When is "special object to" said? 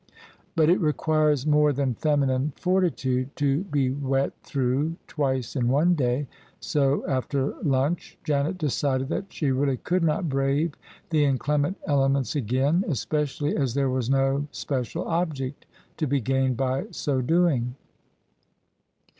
14.51-16.07